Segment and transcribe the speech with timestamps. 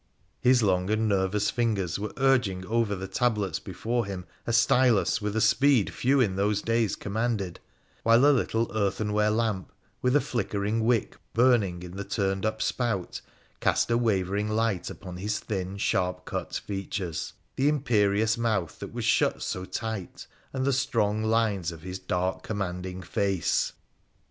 [0.39, 5.35] His long and nervous fingers were urging over the tablets before him a stylus with
[5.35, 7.59] a speed few in those days commanded,
[8.01, 13.21] while a little earthenware lamp, with a flickering wick burning in the turned up spout,
[13.59, 17.75] cast a wavering light upon his thin, Bharp cut features— the ira» PHRA THE PHCEMICIAN
[17.75, 22.41] 19 perious mouth that was shut so tight, and the strong lines of his dark
[22.41, 23.73] commanding face.